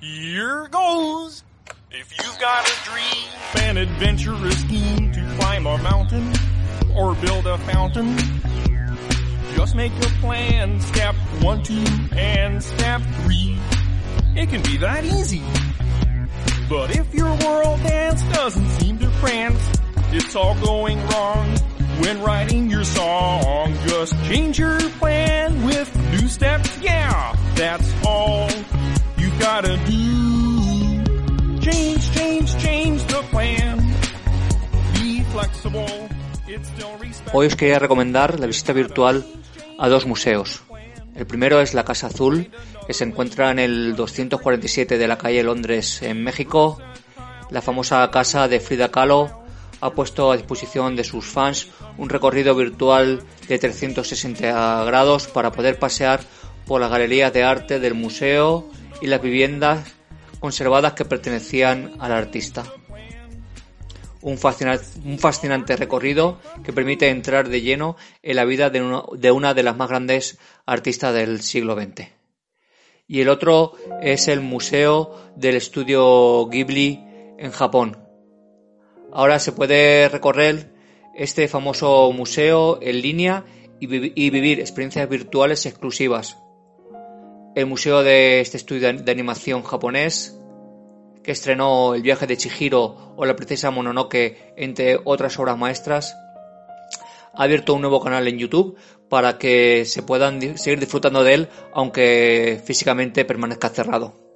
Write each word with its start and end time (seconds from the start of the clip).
Here 0.00 0.68
goes. 0.68 1.42
If 1.90 2.16
you've 2.16 2.38
got 2.38 2.68
a 2.68 2.88
dream, 2.88 3.64
an 3.64 3.78
adventurous 3.78 4.60
scheme 4.60 5.10
to 5.10 5.36
climb 5.36 5.66
a 5.66 5.76
mountain 5.78 6.32
or 6.94 7.16
build 7.16 7.48
a 7.48 7.58
fountain, 7.58 8.16
just 9.56 9.74
make 9.74 9.90
a 9.96 10.08
plan. 10.20 10.80
Step 10.82 11.16
one, 11.40 11.64
two, 11.64 11.84
and 12.12 12.62
step 12.62 13.02
three. 13.24 13.58
It 14.36 14.50
can 14.50 14.62
be 14.62 14.76
that 14.76 15.04
easy. 15.04 15.42
But 16.68 16.94
if 16.94 17.12
your 17.12 17.34
world 17.44 17.82
dance 17.82 18.22
doesn't 18.34 18.68
seem 18.80 19.00
to 19.00 19.08
prance, 19.18 19.60
it's 20.12 20.36
all 20.36 20.54
going 20.60 21.04
wrong 21.08 21.56
when 21.98 22.22
writing 22.22 22.70
your 22.70 22.84
song. 22.84 23.74
Just 23.88 24.12
change 24.26 24.60
your 24.60 24.78
plan 25.00 25.66
with 25.66 25.92
new 26.12 26.28
steps. 26.28 26.78
Yeah, 26.80 27.34
that's 27.56 27.92
all 28.06 28.48
Hoy 37.32 37.46
os 37.46 37.56
quería 37.56 37.78
recomendar 37.78 38.40
la 38.40 38.46
visita 38.46 38.72
virtual 38.72 39.24
a 39.78 39.88
dos 39.88 40.06
museos. 40.06 40.62
El 41.14 41.26
primero 41.26 41.60
es 41.60 41.74
la 41.74 41.84
Casa 41.84 42.08
Azul, 42.08 42.50
que 42.86 42.94
se 42.94 43.04
encuentra 43.04 43.50
en 43.50 43.58
el 43.58 43.96
247 43.96 44.98
de 44.98 45.08
la 45.08 45.18
calle 45.18 45.42
Londres, 45.42 46.02
en 46.02 46.22
México. 46.22 46.78
La 47.50 47.62
famosa 47.62 48.10
casa 48.10 48.48
de 48.48 48.60
Frida 48.60 48.90
Kahlo 48.90 49.30
ha 49.80 49.90
puesto 49.90 50.32
a 50.32 50.36
disposición 50.36 50.96
de 50.96 51.04
sus 51.04 51.26
fans 51.26 51.68
un 51.96 52.08
recorrido 52.08 52.54
virtual 52.54 53.22
de 53.46 53.58
360 53.58 54.84
grados 54.84 55.28
para 55.28 55.52
poder 55.52 55.78
pasear 55.78 56.20
por 56.66 56.80
las 56.80 56.90
galerías 56.90 57.32
de 57.32 57.44
arte 57.44 57.78
del 57.78 57.94
museo 57.94 58.68
y 59.00 59.06
las 59.06 59.22
viviendas 59.22 59.98
conservadas 60.40 60.92
que 60.92 61.04
pertenecían 61.04 61.92
al 61.98 62.12
artista. 62.12 62.64
Un 64.20 64.36
fascinante, 64.36 65.76
recorrido 65.76 66.38
que 66.64 66.72
permite 66.72 67.08
entrar 67.08 67.48
de 67.48 67.60
lleno 67.60 67.96
en 68.22 68.36
la 68.36 68.44
vida 68.44 68.68
de 68.68 68.82
una, 68.82 69.02
de 69.16 69.30
una 69.30 69.54
de 69.54 69.62
las 69.62 69.76
más 69.76 69.88
grandes 69.88 70.38
artistas 70.66 71.14
del 71.14 71.40
siglo 71.40 71.80
XX. 71.80 72.08
Y 73.06 73.20
el 73.20 73.28
otro 73.28 73.74
es 74.02 74.28
el 74.28 74.40
Museo 74.40 75.32
del 75.36 75.54
Estudio 75.54 76.46
Ghibli 76.48 77.04
en 77.38 77.52
Japón. 77.52 77.96
Ahora 79.12 79.38
se 79.38 79.52
puede 79.52 80.08
recorrer 80.08 80.74
este 81.14 81.48
famoso 81.48 82.12
museo 82.12 82.78
en 82.82 83.00
línea 83.00 83.44
y, 83.80 83.86
y 83.86 84.30
vivir 84.30 84.60
experiencias 84.60 85.08
virtuales 85.08 85.64
exclusivas. 85.64 86.36
El 87.54 87.66
museo 87.66 88.02
de 88.02 88.40
este 88.40 88.56
estudio 88.56 88.92
de 88.92 89.10
animación 89.10 89.62
japonés 89.62 90.38
que 91.22 91.32
estrenó 91.32 91.94
El 91.94 92.02
viaje 92.02 92.26
de 92.26 92.36
Chihiro 92.36 93.14
o 93.16 93.26
La 93.26 93.36
princesa 93.36 93.70
Mononoke, 93.70 94.54
entre 94.56 94.98
otras 95.04 95.38
obras 95.38 95.58
maestras, 95.58 96.16
ha 97.34 97.42
abierto 97.42 97.74
un 97.74 97.82
nuevo 97.82 98.00
canal 98.00 98.26
en 98.28 98.38
YouTube 98.38 98.76
para 99.08 99.38
que 99.38 99.84
se 99.84 100.02
puedan 100.02 100.58
seguir 100.58 100.80
disfrutando 100.80 101.24
de 101.24 101.34
él, 101.34 101.48
aunque 101.72 102.60
físicamente 102.64 103.24
permanezca 103.24 103.68
cerrado. 103.68 104.27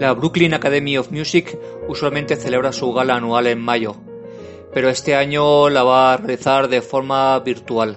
La 0.00 0.12
Brooklyn 0.12 0.54
Academy 0.54 0.98
of 0.98 1.12
Music 1.12 1.56
usualmente 1.86 2.34
celebra 2.34 2.72
su 2.72 2.92
gala 2.92 3.14
anual 3.14 3.46
en 3.46 3.60
mayo, 3.60 3.94
pero 4.72 4.88
este 4.88 5.14
año 5.14 5.68
la 5.70 5.84
va 5.84 6.12
a 6.12 6.16
realizar 6.16 6.66
de 6.66 6.82
forma 6.82 7.38
virtual. 7.38 7.96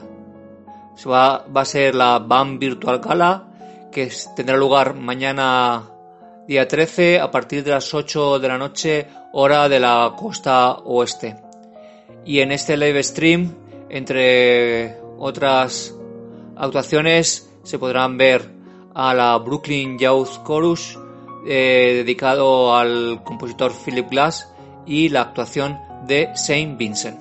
Va, 1.10 1.46
va 1.48 1.62
a 1.62 1.66
ser 1.66 1.96
la 1.96 2.20
BAM 2.20 2.60
Virtual 2.60 3.00
Gala, 3.00 3.48
que 3.92 4.12
tendrá 4.36 4.58
lugar 4.58 4.94
mañana 4.94 5.90
día 6.48 6.68
13 6.68 7.20
a 7.20 7.32
partir 7.32 7.64
de 7.64 7.72
las 7.72 7.94
8 7.94 8.40
de 8.40 8.48
la 8.48 8.58
noche, 8.58 9.08
hora 9.34 9.68
de 9.68 9.80
la 9.80 10.14
costa 10.16 10.74
oeste. 10.86 11.36
Y 12.26 12.42
en 12.42 12.52
este 12.52 12.78
live 12.78 13.02
stream, 13.04 13.54
entre 13.90 15.00
otras 15.18 15.96
actuaciones, 16.56 17.50
se 17.64 17.80
podrán 17.80 18.18
ver 18.18 18.52
a 18.94 19.14
la 19.14 19.38
Brooklyn 19.38 19.98
Youth 19.98 20.46
Chorus, 20.46 20.98
eh, 21.48 21.94
dedicado 21.96 22.76
al 22.76 23.24
compositor 23.24 23.72
Philip 23.74 24.10
Glass, 24.10 24.54
y 24.88 25.10
la 25.10 25.22
actuación 25.22 25.78
de 26.08 26.30
Saint 26.36 26.78
Vincent. 26.78 27.20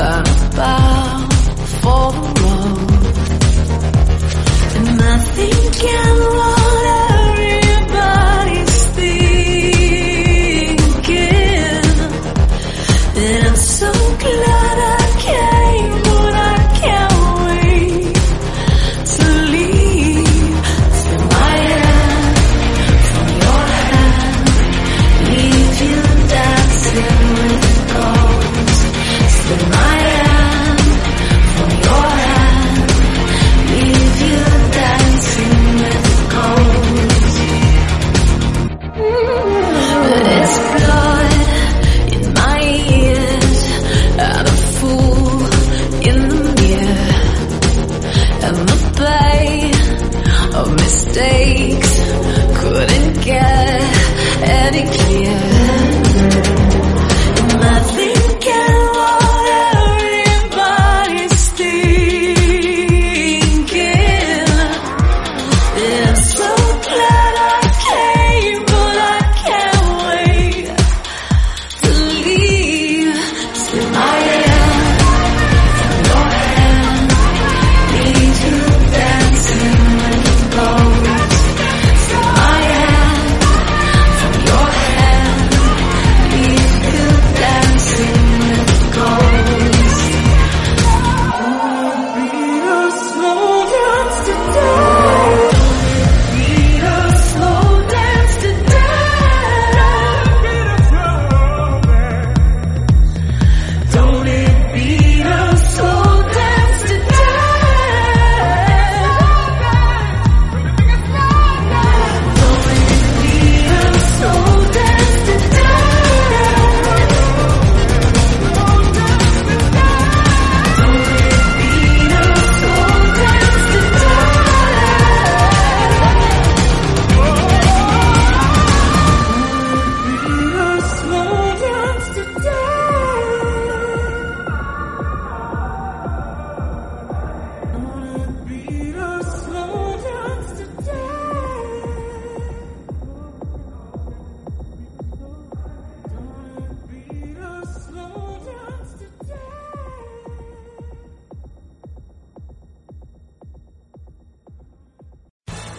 And 0.00 0.28
a 0.28 0.50
bow 0.56 1.28
for 1.82 2.12
the 2.12 2.28
road. 2.42 2.90
And 4.76 5.02
I 5.02 5.18
think 5.34 5.82